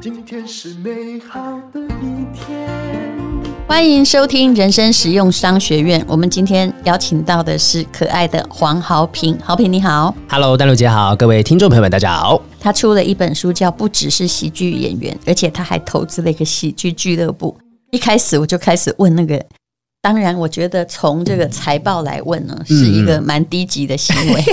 [0.00, 1.40] 今天是美好
[1.72, 2.68] 的一天。
[3.66, 6.04] 欢迎收听人生实用商学院。
[6.06, 9.36] 我们今天邀请到的是可爱的黄豪平。
[9.42, 12.40] 豪平你好，Hello，丹露姐好，各位听众朋友们大家好。
[12.60, 17.56] 他出了一本书叫《不只是喜剧演员》，而且他还投资了一个喜剧俱乐部。
[17.90, 19.44] 一开始我就开始问那个，
[20.06, 24.44] 当然我觉得从这个财报来问呢，是一个蛮低级的行为。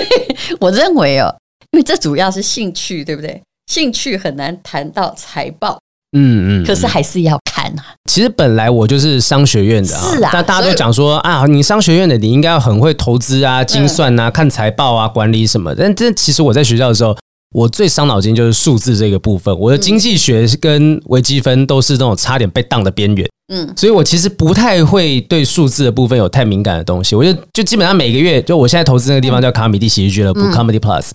[0.60, 1.34] 我认为哦，
[1.70, 3.40] 因为这主要是兴趣，对不对？
[3.72, 5.80] 兴趣很难谈到财报，
[6.12, 7.94] 嗯嗯，可是还是要看啊。
[8.04, 15.74] 其实本来我就是商学院的啊，是啊，但大家都讲说啊，你商学院的你应该要很会投资啊、精算啊、看财报啊、管理什么。
[15.74, 17.16] 但这其实我在学校的时候，
[17.54, 19.56] 我最伤脑筋就是数字这个部分。
[19.58, 27.16] 我的经济学跟微积分都是那种差点被当的边缘，嗯，所以我其实不太会对数字的部分有太敏感的东西。
[27.16, 31.10] 我就就基本上每个月，就我现在投资那个地方叫卡米蒂喜剧俱乐部 （Comedy Plus）。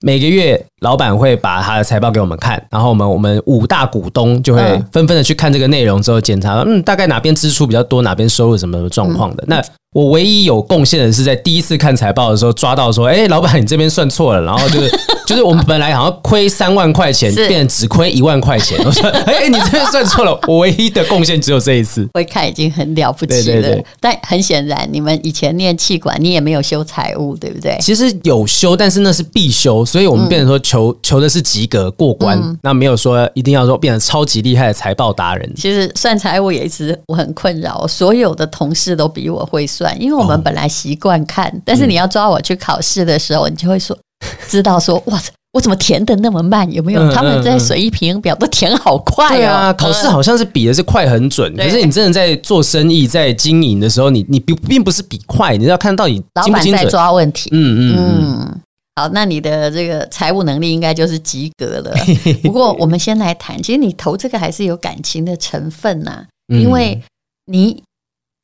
[0.00, 9.42] 每个月，老板会把他的财报给我们看，然后我们我们五大股东就会纷纷的去看这个内容之后检查，嗯，大概哪边支出比较多，哪边收入什么什么状况的。
[9.48, 9.60] 那
[9.94, 14.90] 我唯一有贡献的是在第一次看财报的时候抓到说，哎，老板你这边算错了，然后就是
[15.26, 18.78] 就是我们本来好像亏三万块钱，变成只亏一万块钱。
[18.84, 22.06] 我说，哎，你这边算错了，我唯一的贡献只有这一次。
[22.12, 27.76] 会看已经很了不起了，对对对，但很显然你们以前念气管，你也没有修财务，对不对？
[27.80, 35.50] 其实有修，但是那是必修，所以我们变成说求求的是及格过关，嗯、那没有说一定要说变成超级厉害的财报达人。
[35.56, 43.96] 其实算财务也一直我很困扰，所有的同事都比我会算，因为我们本来习惯看，但是你要抓我去考试的时候，你就会说，
[44.48, 45.20] 知道说，哇，
[45.52, 46.70] 我怎么填的那么慢？
[46.72, 47.12] 有没有？
[47.12, 49.36] 他们在水一平衡表都填好快哦。
[49.36, 57.48] 对啊，考试好像是比的是快很准，可是你真的在做生意、在经营的时候，你你并并不是比快，你要看到底老板在抓问题。
[57.52, 58.60] 嗯嗯嗯。
[58.96, 61.94] 好，那你的这个财务能力应该就是及格了。
[62.42, 67.00] 不过我们先来谈，其实你投这个还是有感情的成分呐，因为
[67.46, 67.82] 你。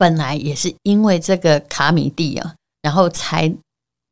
[0.04, 3.50] 本来也是因为这个卡米蒂啊，然后才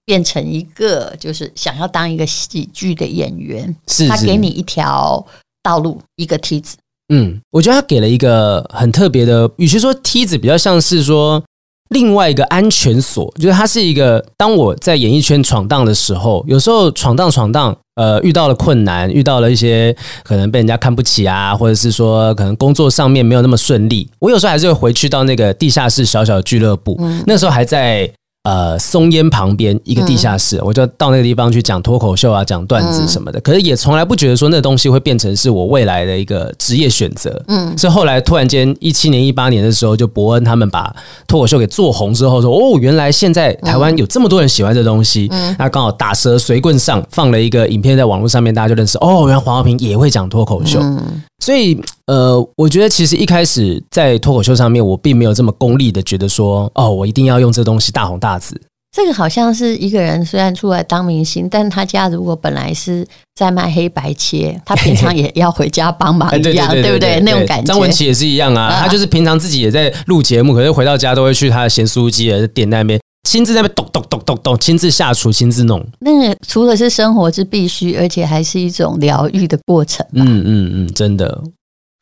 [0.07, 3.77] 变成一个就是想要当一个喜剧的演员。
[3.87, 5.23] 是，是他给你一条
[5.63, 6.79] 道路，一个梯子。
[7.13, 11.45] 嗯，我觉得他给了一个很特别的，与其说梯子，比较像是说。
[11.91, 14.25] 另外一个安全锁，就是它是一个。
[14.39, 28.11] 当我在演艺圈闯荡的时候，有时候闯荡闯荡，呃，遇到了困难，遇到了一些可能被人家看不起啊，或者是说可能工作上面没有那么顺利，我有时候还是会回去到那个地下室小小的俱乐部，嗯、那时候还在。
[28.45, 33.39] 呃，松烟旁边一个地下室，嗯、我就到那个地方去讲脱口秀啊，讲段子什么的。
[33.39, 37.41] 嗯、可是也从来不觉得说那东西会变成是我未来的一个职业选择。
[37.47, 40.93] 嗯，是后来突然间一七年、一八年的时候，就伯恩他们把
[41.29, 45.29] 脱口秀给做红之后，说哦，原来现在台湾有这么多人喜欢这东西。
[45.31, 50.81] 嗯，那刚好打蛇随棍上放了一个影片在网络上面，大家就认识哦，原来黄浩平也会讲脱口秀。
[50.81, 51.77] 嗯所以，
[52.07, 58.61] 呃，我觉得其实一开始在脱口秀上面，我并没有这么功利的觉得说，哦，我一定要用这东西大红大紫。
[58.95, 63.05] 这个好像是一个人虽然出来当明星，但他家如果本来是
[63.35, 67.19] 在卖黑白切，他平常也要回家帮忙一样， 对不对？
[67.21, 67.65] 那种感觉。
[67.65, 73.01] 张文琪也是一样啊，他就是平常自己也在录节目，可是回到家都会去他的咸酥鸡的店那边。
[73.29, 75.85] 亲自在那边咚咚咚咚咚，亲自下厨，亲自弄。
[76.01, 80.05] 那个除了是生活之必须，而且还是一种疗愈的过程。
[80.13, 81.43] 嗯嗯嗯，真的。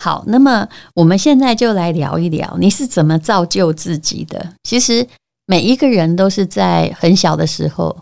[0.02, 4.54] 好，那么我们现在就来聊一聊，你是怎么造就自己的？
[4.64, 5.06] 其实
[5.46, 7.94] 每一个人都是在很小的时候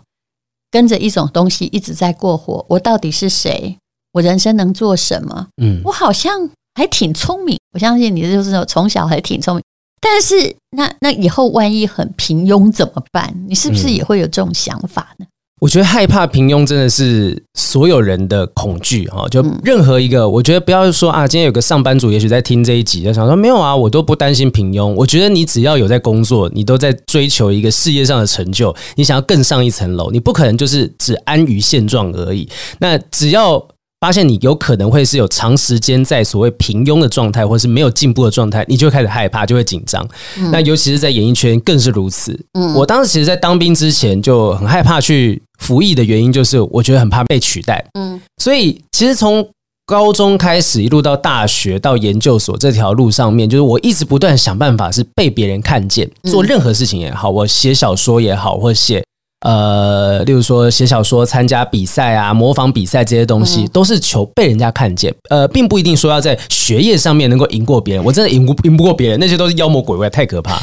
[0.71, 2.65] 跟着一种东西一直在过活。
[2.69, 3.77] 我到底是谁？
[4.13, 5.47] 我人生能做什么？
[5.61, 7.59] 嗯，我好像还挺聪明。
[7.73, 9.63] 我相信你就是从小还挺聪明。
[10.01, 13.33] 但是，那那以后万一很平庸怎么办？
[13.47, 15.25] 你是不是也会有这种想法呢？
[15.25, 15.27] 嗯，
[15.61, 19.27] 我觉得害怕平庸真的是所有人的恐惧哈。
[19.29, 24.93] 就任何一个，我觉得不要说啊，今天有个上班族也许在听这一集，就想说没有啊，我都不担心平庸。
[24.95, 32.47] 我觉得你只要有在工作，你都在追求一个事业上的成就，你想要更上一层楼，你不可能就是只安于现状而已。
[32.79, 33.67] 那只要。
[33.99, 40.07] 发现你有可能会是有长时间在所谓平庸的状态，或是没有进步的状态，你就会开始害怕，就会紧张。
[40.37, 42.39] 嗯、那尤其是在演艺圈更是如此。
[42.53, 47.85] 嗯，我当时其实，在当兵之前就很害怕去服役的原因，就是我觉得很怕被取代。
[47.99, 49.45] 嗯，所以其实从
[49.85, 59.03] 高中开始，一路到大学到研究所这条路上面，就是我一直不断想办法是被别人看见，做任何事情也好，我写小说也好，或写。
[59.41, 65.13] 呃，例如说写小说、参加比赛啊、模仿比赛这些东西，嗯、都是求被人家看见。
[65.29, 68.03] 呃，并不一定说要在学业上面能够赢过别人。
[68.03, 70.61] 我真的赢不赢不过别人，那些都是妖魔鬼怪，太可怕。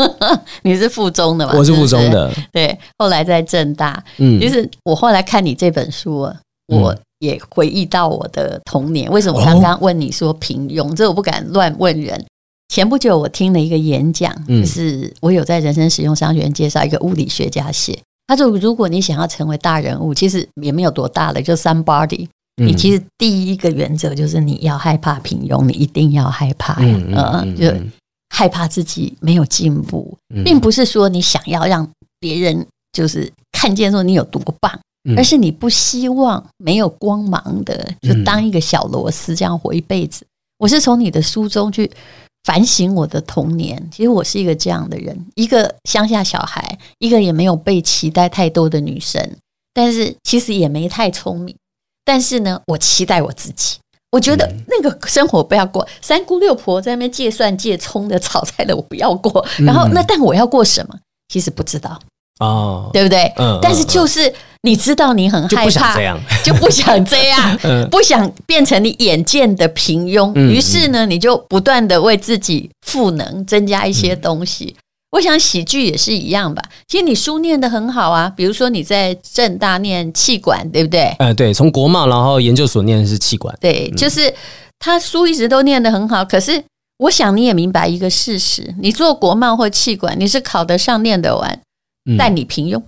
[0.62, 1.52] 你是附中的吗？
[1.56, 2.32] 我是附中的。
[2.52, 4.02] 对，后来在正大。
[4.16, 6.34] 嗯，其实我后来看你这本书，啊，
[6.68, 9.10] 我也回忆到我的童年。
[9.10, 10.90] 为什么我刚刚问你说平庸？
[10.90, 12.24] 哦、这我不敢乱问人。
[12.68, 17.96] 前不久我听了一个演讲，就是我有在人生实用商学院介绍一个物理学家写。
[18.26, 22.26] 他说：“如果你想要成为大人物，其实也没有多大了，就 somebody。
[22.60, 27.72] 你其实第一个原则就是你要害怕平庸，你一定要害怕，嗯，嗯，就
[28.30, 31.88] 害怕自己没有进步，并不是说你想要让
[32.18, 34.72] 别人就是看见说你有多棒，
[35.16, 40.24] 而是你不希望没有光芒的，就当一个小螺丝这样活一辈子。
[40.58, 41.90] 我是从你的书中去。”
[42.46, 49.20] 反省我的童年，其实我是一个这样的人，一个乡下小孩，一个也没有被期待太多的女生，
[49.74, 51.56] 但是其实也没太聪明。
[52.04, 53.78] 但是呢，我期待我自己，
[54.12, 59.44] 我觉得那个生活不要过，三姑六婆在那边借蒜借葱的炒菜的，我不要过。
[59.58, 60.96] 然后那但我要过什么？
[61.28, 62.00] 其实不知道。
[62.40, 63.32] 哦，对不对？
[63.36, 65.96] 嗯，但是就是你知道你很害怕，
[66.44, 70.34] 就不想这样，就不想这样，不想变成你眼见的平庸。
[70.34, 74.76] 于是呢，你就不断的为自己赋能，增加一些东西。
[75.12, 76.62] 我想喜剧也是一样吧。
[76.88, 81.14] 其实你书念得很好啊，比如说你在正大念气管，对不对？
[81.20, 84.34] 嗯，对，从国贸然后研究所念的是气管，对，就是
[84.78, 86.22] 他书一直都念得很好。
[86.22, 86.62] 可是
[86.98, 91.58] 我想你也明白一个事实：你做国贸或气管，你是考得上、念得完。
[92.18, 92.80] 但你平庸，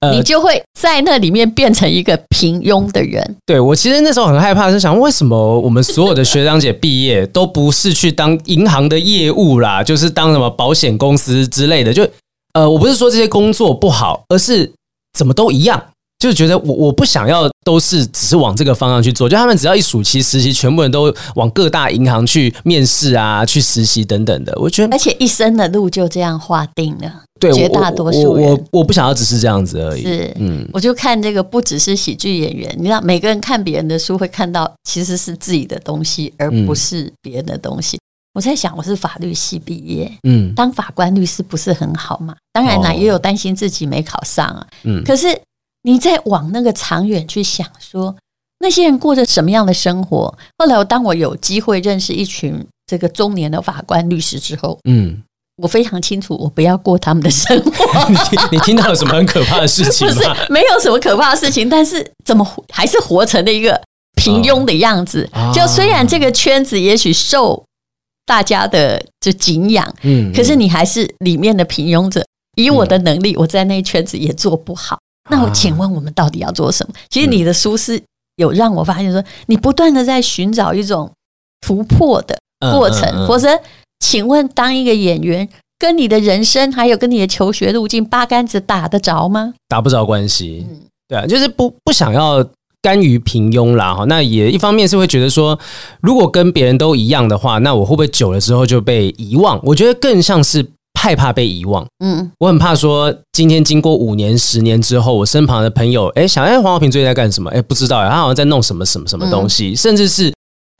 [0.00, 3.36] 呃、你就会在那里面变成一个平庸的人。
[3.46, 11.92] 对，我其实那时候很害怕，是想为什么我们所有的学长姐毕业都不是去当银行的业务啦， 就是当什么保险公司之类的。
[11.92, 12.08] 就
[12.54, 14.72] 呃，我不是说这些工作不好，而是
[15.16, 15.82] 怎么都一样。
[16.22, 24.56] 就觉得我我不想要都是只是往这个方向去做，就他们只要一暑期实习，全部人都往各大银行去面试啊，去实习等等的。
[24.56, 27.12] 我觉得，而且一生的路就这样划定了。
[27.40, 30.02] 对，绝大多数人，我我，我不想要只是这样子而已。
[30.02, 37.96] 是，嗯，我就看这个，不只是喜剧演员，你知道，每个人看别人的书会看到其实是自己的东西，而不是别人的东西。
[37.96, 38.00] 嗯、
[38.34, 42.36] 我在想，我是法律系毕业，嗯，当法官律师不是很好嘛？
[42.52, 45.36] 当然啦，也有担心自己没考上啊，嗯，可是。
[45.82, 48.14] 你再往那个长远去想，说
[48.60, 50.32] 那些人过着什么样的生活？
[50.58, 55.22] 后来，当我有机会认识一群这个中年的法官律师之后，嗯，
[55.56, 57.70] 我非常清楚，我不要过他们的生活。
[58.08, 60.14] 你听，你听到了什么很可怕的事情吗？
[60.14, 63.80] 不是，没有什么可怕的事情，但是怎么还是活成了一个
[64.14, 65.28] 平庸的样子？
[65.32, 67.64] 哦、就虽然这个圈子也许受
[68.24, 72.24] 大家的就敬仰，嗯，可是你还是里面的平庸者。
[72.56, 74.98] 以我的能力，我在那一圈子也做不好。
[75.30, 76.94] 那我请问，我们到底要做什么？
[77.08, 78.02] 其实你的书是
[78.36, 81.10] 有让我发现说，你不断的在寻找一种
[81.60, 82.36] 突破的
[82.72, 83.26] 过程。
[83.26, 83.48] 否则，
[84.00, 85.48] 请问，当一个演员
[85.78, 89.54] 跟你的人生还有跟你的求学路径八竿子打得着吗？
[89.68, 90.66] 打不着关系。
[91.06, 92.44] 对啊，就是不不想要
[92.80, 93.94] 甘于平庸啦。
[93.94, 95.58] 哈，那也一方面是会觉得说，
[96.00, 99.60] 如果跟别人都一样的话，那我会不会久了之后就被遗忘？
[99.62, 100.66] 我觉得更像是。
[101.02, 107.50] 害怕被遗忘，嗯，我很怕说，今天经过五年、十年之后，我身旁的朋友，哎，想，哎，黄豪平最近在干什么？
[107.50, 110.32] 哎，不知道，他好像在弄什么什么什么东西，嗯、甚至是。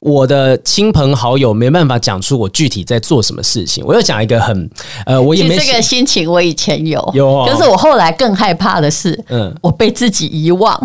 [0.05, 3.81] 我的亲朋好友没办法讲出我具体在做什么事情。
[3.87, 4.69] 我要讲一个很
[5.05, 10.77] 呃，我也没这个心情，我以前有有、哦，可是我后来更害怕的是，嗯，我被自己遗忘。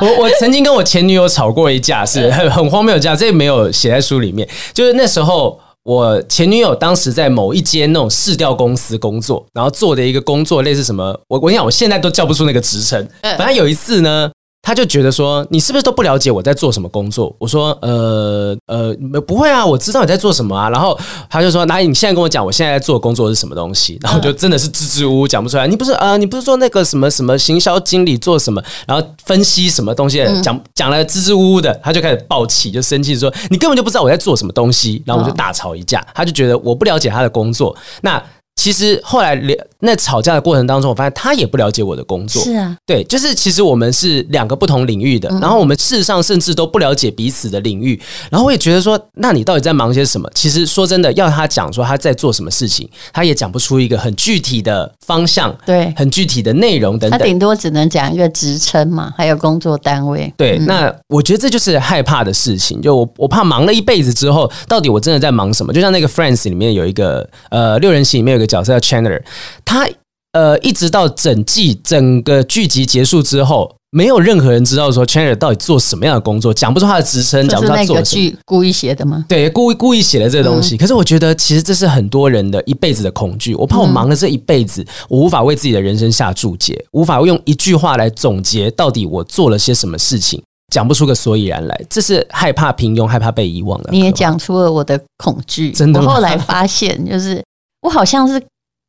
[0.00, 4.48] 我我曾经跟我前女友吵过一架，是很很荒谬的架，这个没有写在书里面。
[4.72, 13.08] 就是那时候，我前女友当时在某一间那种市调公司工作，然后做的一个工作类似什么，我我跟你讲，我现在都叫不出那个职称。
[13.22, 14.28] 反正有一次呢。
[14.66, 17.32] 他就觉得说，你是不是都不了解我在做什么工作？
[17.38, 20.68] 我说，呃呃，不会啊，我知道你在做什么啊。
[20.68, 20.98] 然后
[21.30, 23.96] 他就说，那你现在跟我讲，我现在在做工作是什么东西？
[24.02, 25.68] 然后就真的是支支吾吾讲不出来。
[25.68, 28.60] 你不是呃，你不是说那个什么什么行销经理做什么？
[28.88, 30.18] 然后分析什么东西？
[30.42, 35.00] 讲讲了支支吾吾的，他就开始爆气，就生气说，你根本就不知道我在做什么东西。
[35.06, 37.76] 然后我就大吵一架，他就觉得我不了解他的工作。
[38.00, 38.20] 那。
[38.56, 39.40] 其实后来
[39.78, 42.42] 那吵架的过程当中，我发现他也不了解我的工作。
[42.42, 48.00] 是啊，对，就是其实我们是两个不同领域的，然后我们事实上甚至都不了解彼此的领域。
[48.30, 50.28] 然后我也觉得说，那你到底在忙些什么？
[50.34, 57.18] 其实说真的，要他讲说他在做什么事情，他也讲不出一个很具体的方向，对，很具体的内容等等。
[57.18, 60.32] 他顶多只能讲一个职称嘛，还有工作单位。
[60.36, 62.80] 对，那我觉得这就是害怕的事情。
[62.80, 65.72] 就我我怕忙了一辈子之后，到底我真的在忙什么？
[65.72, 68.56] 就像那个 Friends 里面有一个呃六人行里面有一个。
[68.56, 69.20] 角色叫 Chandler，
[69.64, 69.86] 他
[70.32, 78.02] 呃，一直到整季整个剧集结束之后，没有任何人知道说 Chandler 到底做什么样的工作，讲不出他的职称，讲不出他做什么。
[78.02, 79.24] 剧故意写的吗？
[79.28, 80.76] 对，故意故意写的这个东西。
[80.76, 83.54] 嗯、可是我觉得，其实这是很多人的一辈子的恐惧。
[83.54, 91.80] 我怕我忙了这一辈子，嗯、我无法为自己的人生下注解，无法用一句话来总结到底我做了些什么事情，讲不出个所以然来。
[91.88, 93.88] 这是害怕平庸，害怕被遗忘的。
[93.90, 95.72] 你也讲出了我的恐惧。
[95.72, 96.00] 真的？
[96.00, 97.42] 我后来发现，就是
[97.86, 98.42] 我好像是。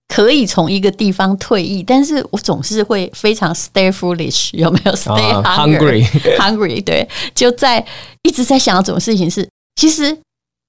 [0.09, 7.85] 可以从一个地方退役，但是我总是会非常 stay foolish，有没有 stay hungry？hungry 对，就在
[8.23, 10.17] 一直在想要什么事情是，其实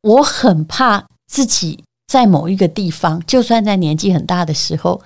[0.03, 5.01] 我很怕自己在某一个地方，就算在年纪很大的时候，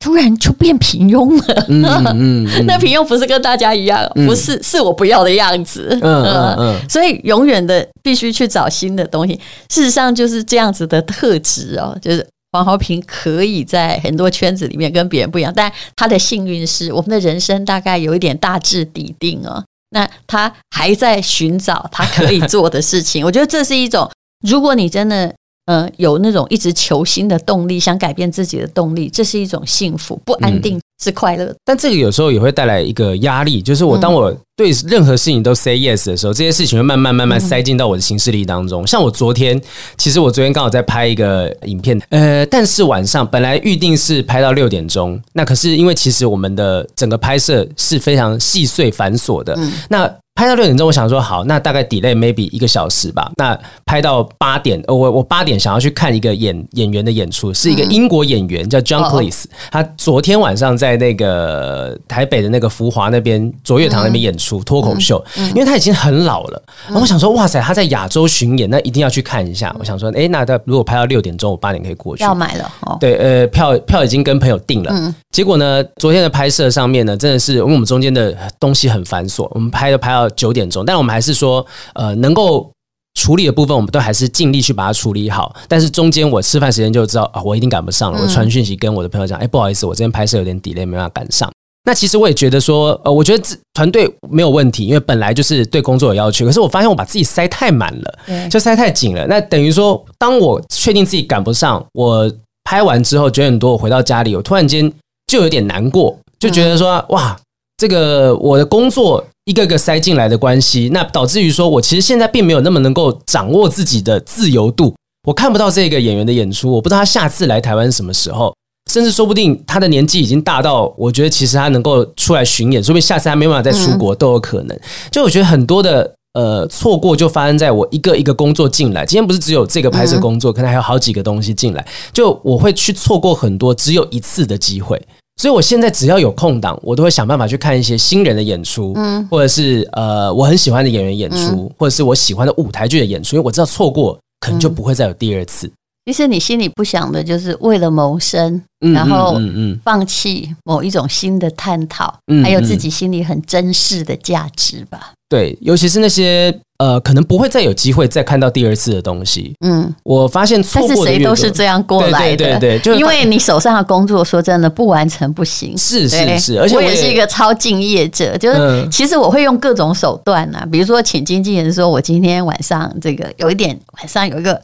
[0.00, 1.64] 突然就变平庸了。
[1.68, 5.96] 嗯嗯嗯、 那平庸不是跟大家一样，不是、嗯、是我不要的样子。
[6.02, 9.40] 嗯嗯嗯，所以永远的必须去找新的东西。
[9.70, 12.26] 事实上就是这样子的特质哦，就是。
[12.52, 19.64] 黄豪平可以在很多圈子里面跟别人不一样，但他的幸运是，我们的人生大概有一点大致底定哦。
[19.90, 24.10] 那他还在寻找他可以做的事情， 我觉得这是一种，
[24.46, 25.34] 如果你真的。
[25.70, 31.56] 嗯、有那种一直求新的动力，想改变自己的动力，这是一种幸福，不安定是快乐的。
[31.64, 38.86] 但这个有时候也会带来一个压力，就是我当我对任何事情都 say yes 的时候，这些事情会慢慢慢慢塞进到我的行事历当中。
[38.86, 39.60] 像我昨天，
[39.96, 50.10] 其实我昨天刚好在拍一个影片，呃，但是晚上本来预定是拍到六点钟，那可是因为其实我们的整个拍摄是非常细碎繁琐的，那。
[50.38, 53.28] 拍到六点钟，我想说好，那大概 delay maybe 一个小时吧。
[53.34, 66.62] 那拍到八点，我我八点想要去看一个演演员的演出，是一个英国演员叫 John Cleese，他昨天晚上在那个台北的那个福华那边卓越堂那边演出脱口秀，因为他已经很老了。
[66.86, 69.74] 然后我想说，哇塞，他在亚洲巡演，那一定要去看一下。
[69.80, 72.22] 我想说，哎，那他如果拍到六点钟，我八点可以过去。
[72.22, 75.12] 要买了，对，呃，票票已经跟朋友订了。
[75.32, 82.70] 结果呢，昨天的拍摄上面呢，真的是因为我们中间的东西很繁琐，我们拍都拍到九点钟，但我们还是说，呃，能够
[83.14, 85.54] 处理的部分，我们都还是尽力去把它处理好。
[85.66, 88.20] 但是中间我吃饭时间就知道啊，我一定赶不上了。
[88.20, 91.50] 我传讯息跟我的朋友讲，哎，不好意思，我这边拍摄有点 delay，没办法赶上。
[91.84, 93.42] 那其实我也觉得说，呃，我觉得
[93.72, 96.44] 团队没有问题，因为本来就是对工作有要求。
[96.44, 99.26] 可是我发现我把自己塞太满了，就塞太紧了。
[99.26, 102.30] 那等于说，当我确定自己赶不上，我
[102.64, 104.92] 拍完之后九点多我回到家里，我突然间
[105.26, 107.34] 就有点难过，就觉得说，哇，
[107.78, 109.24] 这个我的工作。
[109.48, 114.94] 一个个塞进来的关系，那导致于说，我其实现在并没有那么能够掌握自己的自由度。
[115.26, 118.54] 我看不到这个演员的演出，我不知道他下次来台湾什么时候，
[118.92, 124.78] 甚至说不定他的年纪已经大到，我觉得其实他能够出来巡演，说不定下次他没办法再出国都有可能。
[125.10, 135.00] 就我觉得很多的呃错过就发生在我一个一个工作进来，今天不是只有这个拍摄工作，可能还有好几个东西进来，就我会去错过很多只有一次的机会。
[135.38, 145.70] 所以，我现在只要有空档，我都会想办法去看一些新人的演出，嗯，或者是呃，我很喜欢的演员演出，或者是我喜欢的舞台剧的演出，因为我知道错过可能就不会再有第二次。
[146.06, 148.60] 其实你心里不想的就是为了谋生，
[148.94, 149.38] 然后
[149.84, 155.12] 放弃某一种新的探讨，还有自己心里很珍视的价值吧。
[155.28, 159.52] 对，尤其是那些呃，可能不会再有机会再看到第二次的东西。
[159.66, 162.36] 嗯，我发现错过的，谁都是这样过来的。
[162.36, 165.76] 对对对，就因为你手上的工作，说真的，不完成不行。
[165.76, 174.62] 是是是，而且我也是一个超敬业者，就是其实我会用各种手段呐，比如说请经纪人说，我今天晚上这个有一点，晚上有一个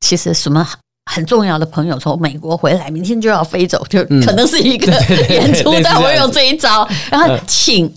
[0.00, 0.64] 其实什么
[1.10, 4.92] 很重要的朋友从美国回来，明天就要飞走，就可能是一个
[5.30, 7.92] 演出，但我用这一招，然后请。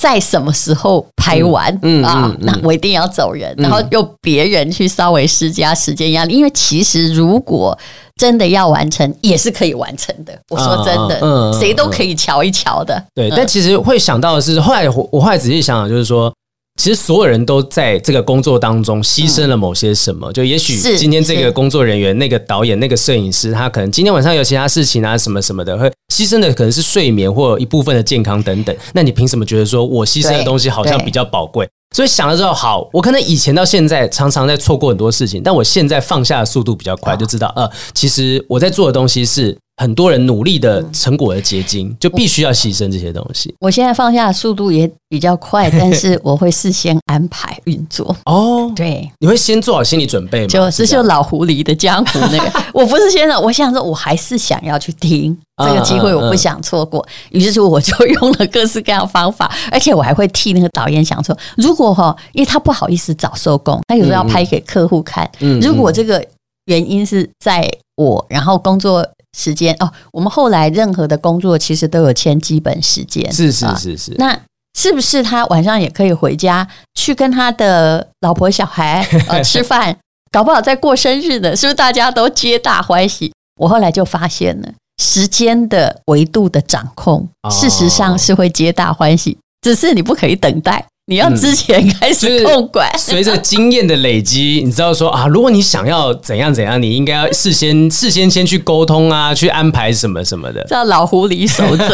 [0.00, 2.34] 在什么时候拍完、嗯嗯、啊？
[2.40, 7.78] 那我一定要走人，嗯、然后用别人去稍微施加时间压力，因为其实如果
[8.16, 10.32] 真的要完成，也是可以完成的。
[10.48, 13.04] 我说真的，嗯、谁都可以瞧一瞧的。
[13.14, 16.32] 对，嗯、但其实会想到的是，后来我我后来仔细想想，就是说。
[16.80, 28.74] 其实所有人都在这个工作当中牺牲了某些什么，就也许今天这个工作人员、那个导演、那个摄影师，他可能今天晚上有其他事情啊，什么什么的，会牺牲的可能是睡眠或一部分的健康等等。
[28.94, 31.68] 那你凭什么觉得说我牺牲的东西好像比较宝贵？
[31.94, 39.54] 所以想了之后，好，我可能以前到现在常常在错过很多事情，但我现在放下的速度比较快，就知道呃，其实我在做的东西是。
[39.80, 43.54] 很多人努力的成果的结晶，就必须要牺牲这些东西。
[43.60, 48.14] 我现在放下的速度也比较快，但是我会事先安排运作。
[48.26, 50.48] 哦，对，你会先做好心理准备吗？
[50.48, 55.34] 就是就老狐狸的江湖那个，我不是先生，我想说，我还是想要去听
[55.64, 57.02] 这个机会，我不想错过。
[57.30, 65.26] 于是说，我就用了各式各样的方法，而且我还会替那个导演想说，如果哈，因为他不好意思早收工，他有时候要拍给客户看。
[65.38, 66.22] 嗯，如果这个
[66.66, 69.08] 原因是在我，然后工作。
[69.36, 69.90] 时间哦。
[70.12, 74.14] 我们后来任何的工作其实都有签基本时间，是是是是。
[74.18, 74.38] 那
[74.78, 79.96] 是不是他晚上也可以回家去跟他的老婆小孩 呃吃饭？
[80.30, 83.32] 搞不好在过生日呢，是不是大家都皆大欢喜？
[83.60, 84.68] 我后来就发现了，
[85.02, 90.86] 时间的维度的掌控，事实上是会皆大欢喜，只是你不可以等待。
[91.10, 101.84] 你要之前开始控管，嗯就是、随着经验的累积，你知道说啊，如果你想要怎样怎样，你应该要事先 事先先去沟通啊，去安排什么什么的，叫老狐狸守则。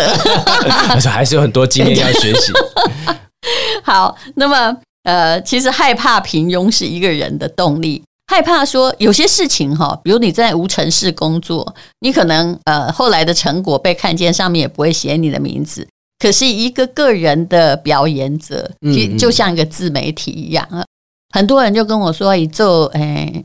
[0.91, 2.53] 而 且还是有很多经验要学习。
[3.83, 15.89] 好，那么呃，其实害怕平庸是一个人的动力，害怕说有些事情哈，比如你在无尘室工作，你可能呃后来的成果被看见，上面也不会写你的名字。
[16.19, 20.85] 可是一个个人的表演者，就就像一个自媒体一样啊，
[21.35, 23.45] 很多人就跟我说，你做诶。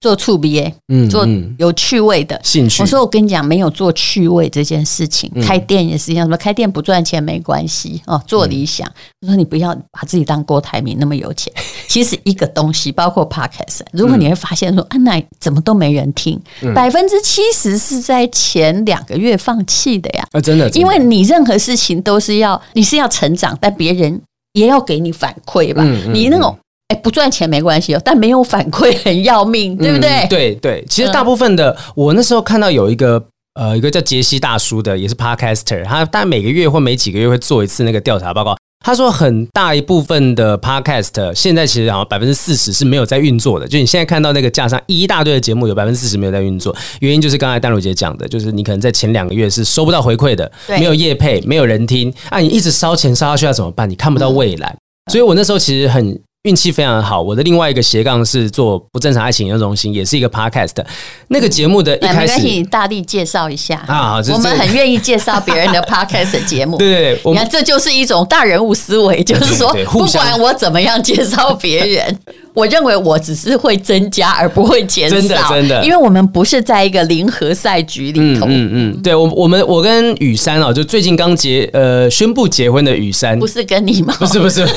[0.00, 1.26] 做趣味，嗯，做
[1.58, 2.82] 有趣味的兴趣。
[2.82, 6.24] 我说我跟你讲，没有做趣味这件事情，开店也是一样。
[6.24, 8.88] 什么开店不赚钱没关系哦，做理想。
[9.20, 11.52] 我说你不要把自己当郭台铭那么有钱。
[11.88, 16.40] 其实一个东西，包括 Podcast，如果你会发现说，啊，那怎么都没人听，
[16.74, 20.24] 百分之七十是在前两个月放弃的呀。
[20.30, 24.20] 啊，真的，因为你任何事情都是要，你是要成长，但别人
[24.52, 25.82] 也要给你反馈吧。
[26.12, 26.56] 你那种。
[26.88, 30.08] 哎，不赚钱没关系哦，但没有反馈很要命，对不对？
[30.08, 33.22] 嗯、对对，其实大部分的，嗯、我那时候看到有一个
[33.54, 38.56] 呃，一个叫杰西大叔的，也是 Podcaster，他大概每个月或每几个月会做一次那个调查报告。
[38.82, 53.90] 他说，很大一部分的 Podcast 现在其实好像百分之四十是没有在运作的，就你现在看到那个架上一大堆的节目，有百分之四十没有在运作，原因就是刚才丹如姐讲的，就是你可能在前两个月是收不到回馈的，没有业配，没有人听，啊，你一直烧钱烧下去要怎么办？
[53.90, 56.18] 你看不到未来，嗯、所以我那时候其实很。
[56.48, 60.82] 运气非常好，我的另外一个斜杠是做不正常爱情研究中心，也是一个 podcast。
[61.28, 66.78] 那个节目的一开始，请大力介绍一下啊，我们很愿意介绍别人的 podcast 节目。
[66.78, 72.18] 对 对对，你看这就是一种大人物思维，就是说，不管我怎么样介绍别人。
[72.54, 78.46] 我认为我只是会增加而不会减少，真的真的，因为我们不是在一个零和赛局里头。
[78.46, 84.12] 嗯嗯，嗯，对，我我们我跟雨珊哦，就最近刚结呃宣布结婚的雨珊，不是跟你吗？
[84.18, 84.70] 不是不是不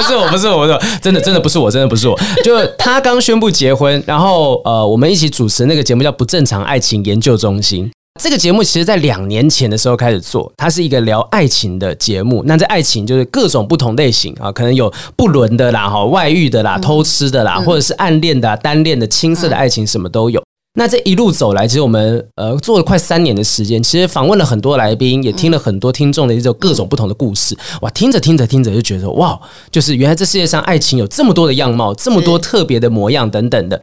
[0.00, 7.86] 是我不是我，真的真的不是我，真的不是我，就他刚宣布结婚，然后呃我们一起主持那个节目叫《不正常爱情研究中心》。
[8.20, 12.42] 这个节目其实，在两年前的时候开始做，它是一个聊爱情的节目。
[12.44, 20.42] 那在爱情就是各种不同类型啊，可能有不伦的啦、哈外遇的啦、偷吃的啦，或者是暗恋的、单恋的、青涩的爱情，什么都有。
[20.80, 27.54] 那这一路走来，其实我们呃做了快三年的时间，其实访问了很多来宾，也听了很多听众的一种各种不同的故事。
[27.82, 29.38] 哇，听着听着听着就觉得哇，
[29.70, 33.82] 就是原来这世界上爱情有这么多的样貌，这么多特别的模样等等的。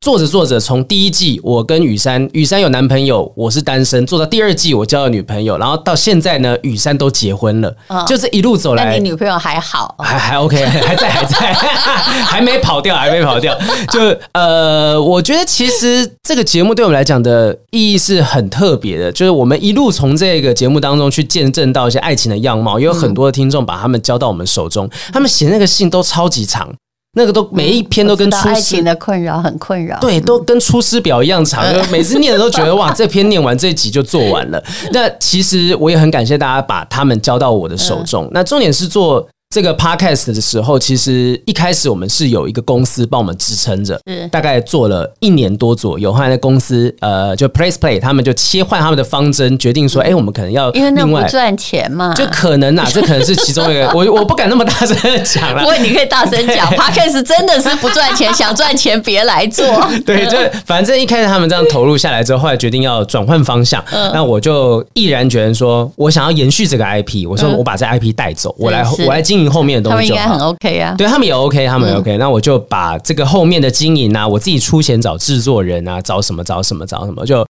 [0.00, 4.06] 做着做着，从第一季我跟雨珊，雨珊有男朋友，我是单身。
[4.06, 7.74] 做到第二季，我交了女朋友，然后到现在呢，雨珊都结婚了。
[7.88, 11.52] 哦、就这一路走来，那你女朋友还好，还还 OK，还在还在，
[12.24, 13.52] 还没跑掉，还没跑掉。
[13.90, 14.00] 就
[14.32, 26.72] 呃，我觉得其实这个节目对我们来讲的意义是很特别的，就是我们一路从这个节目当中去见证到一些爱情的样貌，也有很多的听众把他们交到我们手中，他们写那个信都超级长。
[27.18, 31.62] 那个都每一篇都跟出师、嗯、爱情的困扰很困扰，对，都跟出师表一样长。
[31.64, 34.62] 嗯、 每次念的都觉得哇，这篇念完这一集就做完了。
[34.92, 38.24] 那其实我也很感谢大家把他们交到我的手中。
[38.26, 39.28] 嗯、那重点是做。
[39.50, 46.12] 这个 podcast 的时候，其实一开始我们是有一个公司帮我们支撑着，是大概做了一年多左右。
[46.12, 53.90] 后来的公司呃，就 Place Play，他们就切换他们的方针，决定说，哎，我们可能要因为那不赚钱嘛，就可能啊， 这可能是其中一个。
[53.94, 59.64] 我我不敢那么大声讲了，不过你可以大声讲， podcast 真的是不赚钱，想赚钱别来做。
[60.04, 69.37] 对，就反正一开始他们这样投入下来之后，后来决定要转换方向，嗯、那我就毅然决然说，我想要延续这个 IP，我说我把这 IP 带走，我来我来经。
[69.46, 72.18] 后面的东西就好，他们应该很 OK 啊，对他们也 OK，他们也 OK，嗯。
[72.18, 77.46] 那我就把这个后面的经营啊，我自己出钱找制作人啊，找什么找什么找什么，就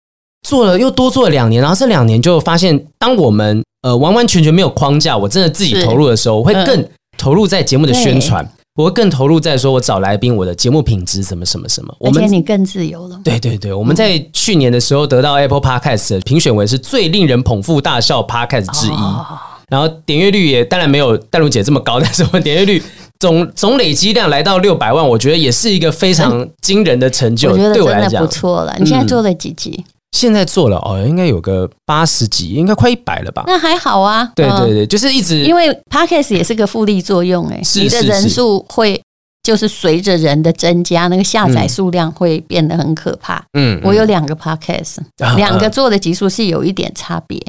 [0.47, 1.62] 做了又多做了两年。
[1.62, 6.84] 然后这两年就发现，当我们呃完完全全没有框架，我真的自己投入的时候，我会更
[7.17, 11.93] 投入在节目的宣传，我会更投入在说我找来宾，我的节目品质怎么什么什么。
[12.00, 13.19] 我们你更自由了。
[13.23, 18.91] 对对对，我们在去年的时候得到 Apple Podcast 评选为是最令人捧腹大笑 Podcast 之一。
[18.91, 19.26] 哦
[19.69, 22.82] 然后点阅率也当然没有淡如姐这么高， 但是我们点阅率
[23.19, 27.56] 总总累积量来到六百万，我觉得也是一个非常惊人的成就。
[27.56, 28.75] 对我来讲不错了。
[28.80, 29.84] 你现在做了几集？
[30.13, 33.43] 现在做了哦，应该有个八十集，应该快一百了吧？
[33.45, 34.32] 那还好啊。
[34.36, 38.99] 对对对，就是一直因为 Podcast 也是个复利作用，哎，你的人数会
[39.43, 43.43] 就是随着人的增加，那个下载数量会变得很可怕。
[43.53, 44.97] 嗯，我有两个 podcast，
[45.36, 47.39] 两个做的集数是有一点差别。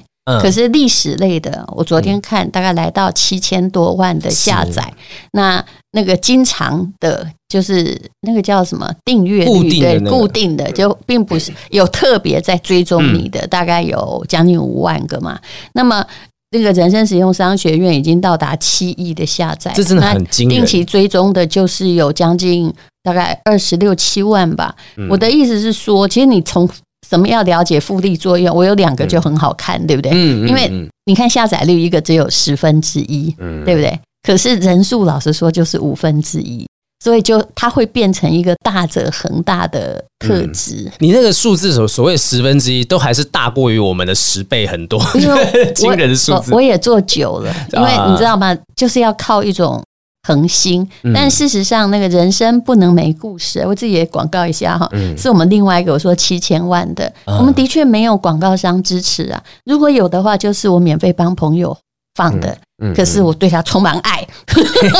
[0.40, 4.92] 可是历史类的，我昨天看大概来到七千多万的下载。
[5.32, 15.38] 那那个经常的，就是那个叫什么订阅率，对，固定的就并不是有特别在追踪你的，大概有将近五万个嘛。
[15.72, 16.04] 那么
[16.50, 20.58] 那个人生实用商学院已经到达七亿的下载，这真的很惊人。
[20.58, 24.74] 定期追踪的就是有将近大概二十六七万吧。
[25.08, 26.68] 我的意思是说，其实你从
[27.06, 28.54] 什么要了解复利作用？
[28.54, 30.10] 我有两个就很好看，嗯、对不对？
[30.12, 33.98] 嗯，嗯因为你看下载率一个只有十分之一，嗯，对不对？
[34.22, 36.66] 可是人数老实说就是五分之一，
[37.02, 40.84] 所以就它会变成一个大者恒大的特质。
[40.84, 45.00] 嗯、你那个数字所所谓十分之一，都还是大过于我们的十倍很多，
[45.74, 46.52] 惊人的数字。
[46.52, 48.56] 我也做久了，因为你知道吗？
[48.76, 49.82] 就是要靠一种。
[50.28, 53.64] 恒心，但事实上，那个人生不能没故事。
[53.66, 54.86] 我自己也广告一下哈，
[55.16, 59.42] 是我们另外一个我说七千万的，我们的确没有广告商支持啊。
[59.64, 61.74] 如果有的话，就是我免费帮朋友
[62.14, 62.54] 放的。
[62.94, 64.24] 可是我对他充满爱。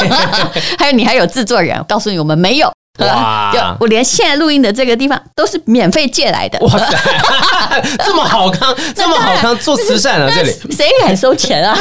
[0.78, 2.72] 还有你还有制作人，我告诉你，我们没有。
[3.06, 3.76] 哇！
[3.80, 6.58] 我连现在录音的这个地方都是免费借来的。
[6.60, 6.96] 哇塞，
[8.04, 10.30] 这么好康， 这么好康，做慈善啊！
[10.34, 11.78] 这里谁敢收钱啊？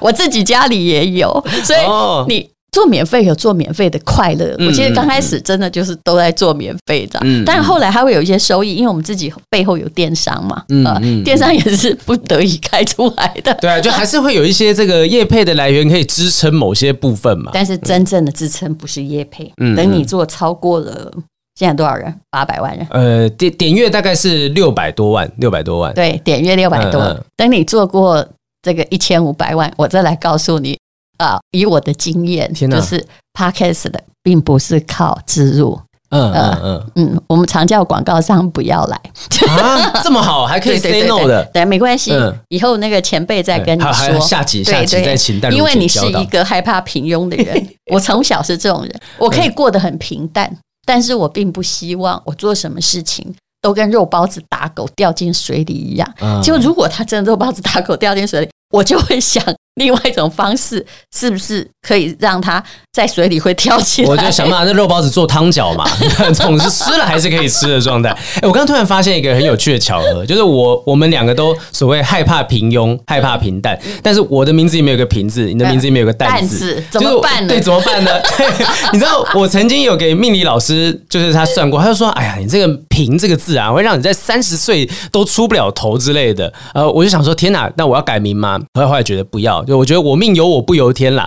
[0.00, 1.80] 我自己家里也有，所以
[2.28, 2.50] 你。
[2.74, 21.12] 做免费有做免费的快乐，我其实刚开始真的就是都在做免费的，但是后来还会有一些收益，因为我们自己背后有电商嘛，嗯，电商也是不得已开出来的，对啊，就还是会有一些这个业配的来源可以支撑某些部分嘛，但是真正的支撑不是业配，等你做超过了
[21.54, 22.12] 现在多少人？
[22.28, 28.26] 八百万人，呃，点点阅大概是六百多万，六百多万，对，点阅六百多，等你做过
[28.62, 30.76] 这个一千五百万，我再来告诉你。
[31.18, 35.80] 啊，以我的经验，就是 Podcast 的，并不是靠植入。
[36.10, 39.00] 嗯嗯嗯嗯，我们常叫广告商不要来
[39.48, 42.12] 啊， 这么好，还可以 say no 的，对，没关系。
[42.50, 45.40] 以后那个前辈再跟你说，下集下集再请。
[45.50, 56.14] 因为你是一个害怕平庸的人， 我从小是这种人，我可以过得很平淡，但是我并不希望我做什么事情都跟肉包子打狗掉进水里一样。
[56.40, 59.42] 就如果他真的肉包子打狗掉进水里，我就会想。
[59.76, 64.08] 另外一种方式是不是可以让它在水里会跳起来？
[64.08, 65.84] 我就想办法，那肉包子做汤饺嘛，
[66.32, 68.10] 总是湿了还是可以吃的状态。
[68.10, 77.48] 哎，我刚刚突然发现一个很有趣的巧合，就是我我们两个都所谓害怕平庸，害怕平淡，但是我的名字里面有个平字，你的名字里面有个淡字，怎么办呢？
[77.48, 78.12] 对，怎么办呢？
[78.36, 78.46] 对，
[78.92, 88.60] 你知道我曾经有给命理老师，就是他算过，他就说：“哎呀，你这个平这个字啊，会让你在三十岁都出不了头之类的。”呃，我就想说，天哪，那我要改名吗？
[88.74, 89.63] 后来后来觉得不要。
[89.64, 91.26] 就我觉得我命由我不由天啦。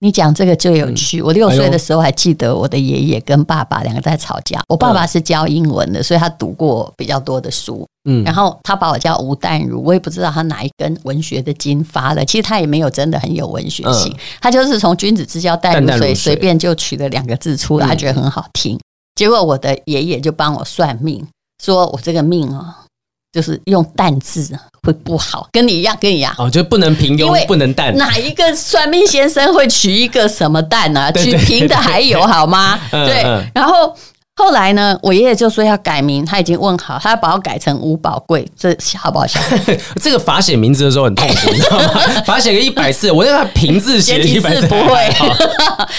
[0.00, 1.20] 你讲这个最有趣。
[1.20, 4.60] 我六岁的时候还记得我的爷爷跟爸爸两个在吵架。
[4.68, 7.84] 我爸爸是教英文的，所以他读过比较多的书。
[8.08, 12.24] 嗯，然后他把我叫吴淡如，我也不知道他哪一根文学的筋发了。
[12.24, 18.78] 其实他也没有真的很有文学性，他就是从君子之交淡如水随便就取了两个字出来，他觉得很好听。
[19.16, 21.26] 结果我的爷爷就帮我算命，
[21.60, 22.84] 说我这个命啊。
[23.32, 24.48] 就是用淡字
[24.82, 27.94] 会不好，跟你一样，跟你一样哦，就不能平庸，不能淡。
[27.96, 31.12] 哪一个算命先生会取一个什么淡呢？
[31.14, 32.78] 取平的还有好吗？
[32.90, 33.22] 对。
[33.54, 33.94] 然后
[34.36, 39.38] 后来呢，我爷爷就说要改名，他已经问好，他要把我改成吴宝贵，这好不好笑？
[40.00, 42.00] 这个罚写名字的时候很痛苦，你知道吗？
[42.24, 45.12] 罚写个一百次，我那个平字写一百次不会。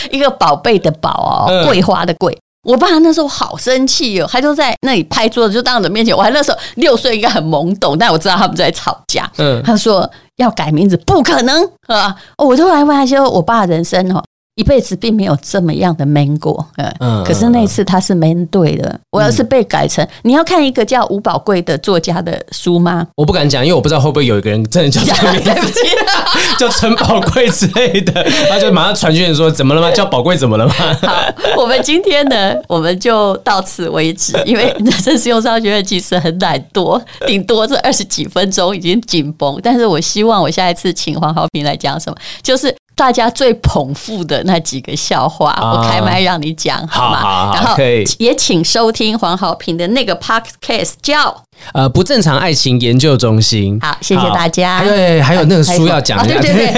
[0.09, 2.35] 一个宝贝的宝哦，桂花的桂。
[2.69, 6.15] 我爸那时候好生气哦，他就在那里拍桌子，就当着我面前。
[6.15, 9.27] 我还那时候六岁，应该很懵懂，但我知道他们在吵架。
[9.37, 12.15] 嗯，他说要改名字，不可能啊！
[12.37, 14.23] 我就来问他说，我爸人生哦。
[14.59, 16.67] 一辈子并没有这么样的 man 过，
[16.99, 18.99] 嗯，可是那次他是 man 对的。
[19.09, 23.07] 我要是被改成，你要看一个叫吴宝贵的作家的书吗？
[23.15, 25.41] 我不敢讲，因为我不知道会不会有一个人真的叫这个名
[25.71, 25.79] 字，
[26.59, 29.89] 叫陈宝贵之类的，他就马上传讯说：“怎么了吗？
[29.91, 31.23] 叫宝贵怎么了吗？”好，
[31.55, 39.57] 我们今天呢， 我们就到此为止，因为人生实用商学院其实很懒惰，顶多这二十几分钟已经紧绷。
[39.63, 42.75] 但是我希望我下一次请黄豪平来讲什么，就是。
[42.99, 47.53] 大家最捧腹的那几个笑话，我开麦让你讲好吗？
[47.55, 47.77] 然后
[48.17, 53.79] 也请收听黄豪平的那个 podcast 叫呃不正常爱情研究中心。
[53.81, 54.83] 好，谢谢大家。
[54.83, 56.41] 对，还有那个书要讲一下。
[56.41, 56.73] 对对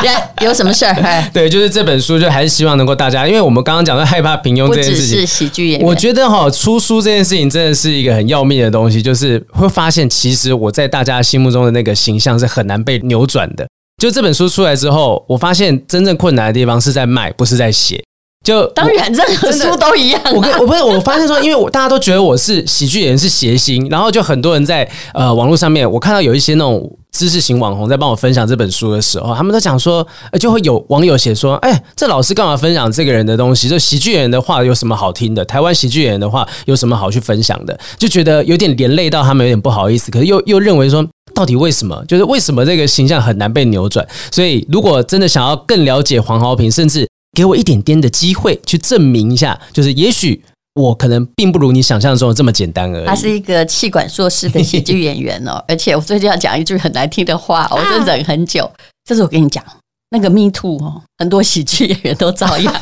[0.00, 0.14] 对，
[0.46, 0.94] 有什么事儿？
[1.34, 5.88] 对，就是这本书，就还是希望能够大家，因为我们刚刚讲的害怕平庸这件事情，是喜剧演员。
[5.88, 13.66] 我觉得哈，出书这件事情真的是一个很要命的东西，就是会发现其实我在大家心目中的那个形象是很难被扭转的。
[14.04, 18.04] 就这本书出来之后，我发现真正困难的地方是在卖，不是在写。
[18.44, 20.30] 就当然任何书都一样、啊。
[20.34, 30.06] 我跟我不是我发现说，因为我大家都觉得我是喜剧演员是谐星，然后就很多人在呃网络上面，我看到有一些那种知识型网红在帮我分享这本书的时候，他们都讲说，
[30.38, 33.70] 就会有网友写说，哎，这老师干嘛分享这个人的东西？
[33.70, 35.42] 就喜剧演员的话有什么好听的？
[35.46, 37.80] 台湾喜剧演员的话有什么好去分享的？
[37.96, 41.02] 就觉得有点连累到他们，有点不好意思，可是又又认为说，
[41.34, 42.04] 到底为什么？
[42.06, 44.06] 就是为什么这个形象很难被扭转？
[44.30, 50.40] 所以如果真的想要更了解黄豪平，甚至给我一点点的机会去证明一下，就是也许
[50.74, 53.06] 我可能并不如你想象中的这么简单而已。
[53.06, 58.70] 他是一个气管硕士的喜剧演员哦，而且我最近要讲一句很难听的话，我真忍很久。
[59.04, 59.62] 就是我跟你讲，
[60.10, 62.72] 那个 Me Too 哦，很多喜剧演员都遭殃。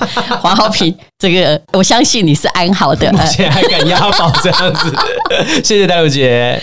[0.40, 4.94] 黄豪平，这个我相信你是安好的， 而且还敢押宝这样子，
[5.64, 6.62] 谢谢戴茹姐。